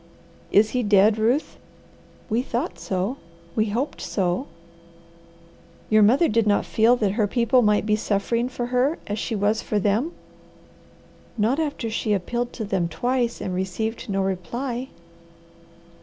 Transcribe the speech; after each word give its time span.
"Is 0.51 0.71
he 0.71 0.81
dead, 0.81 1.19
Ruth?" 1.19 1.59
"We 2.27 2.41
thought 2.41 2.79
so. 2.79 3.17
We 3.55 3.65
hoped 3.67 4.01
so." 4.01 4.47
"Your 5.91 6.01
mother 6.01 6.27
did 6.27 6.47
not 6.47 6.65
feel 6.65 6.95
that 6.95 7.11
her 7.11 7.27
people 7.27 7.61
might 7.61 7.85
be 7.85 7.95
suffering 7.95 8.49
for 8.49 8.65
her 8.73 8.97
as 9.05 9.19
she 9.19 9.35
was 9.35 9.61
for 9.61 9.77
them?" 9.77 10.13
"Not 11.37 11.59
after 11.59 11.87
she 11.91 12.13
appealed 12.13 12.51
to 12.53 12.65
them 12.65 12.87
twice 12.87 13.39
and 13.41 13.53
received 13.53 14.09
no 14.09 14.23
reply." 14.23 14.89